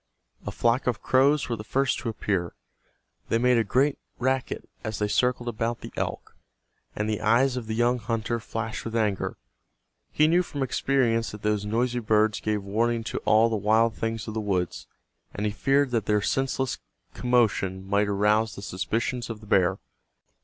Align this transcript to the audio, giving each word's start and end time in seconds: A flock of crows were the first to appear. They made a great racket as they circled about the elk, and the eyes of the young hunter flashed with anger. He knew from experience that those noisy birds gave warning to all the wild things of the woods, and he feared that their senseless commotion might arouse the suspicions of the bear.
A 0.47 0.51
flock 0.51 0.87
of 0.87 1.03
crows 1.03 1.47
were 1.47 1.55
the 1.55 1.63
first 1.63 1.99
to 1.99 2.09
appear. 2.09 2.55
They 3.29 3.37
made 3.37 3.59
a 3.59 3.63
great 3.63 3.99
racket 4.17 4.67
as 4.83 4.97
they 4.97 5.07
circled 5.07 5.47
about 5.47 5.81
the 5.81 5.93
elk, 5.95 6.35
and 6.95 7.07
the 7.07 7.21
eyes 7.21 7.55
of 7.55 7.67
the 7.67 7.75
young 7.75 7.99
hunter 7.99 8.39
flashed 8.39 8.83
with 8.83 8.95
anger. 8.95 9.37
He 10.11 10.27
knew 10.27 10.41
from 10.41 10.63
experience 10.63 11.29
that 11.33 11.43
those 11.43 11.65
noisy 11.65 11.99
birds 11.99 12.39
gave 12.39 12.63
warning 12.63 13.03
to 13.03 13.19
all 13.25 13.47
the 13.47 13.55
wild 13.55 13.93
things 13.95 14.27
of 14.27 14.33
the 14.33 14.41
woods, 14.41 14.87
and 15.35 15.45
he 15.45 15.51
feared 15.51 15.91
that 15.91 16.07
their 16.07 16.23
senseless 16.23 16.79
commotion 17.13 17.87
might 17.87 18.07
arouse 18.07 18.55
the 18.55 18.63
suspicions 18.63 19.29
of 19.29 19.39
the 19.39 19.45
bear. 19.45 19.77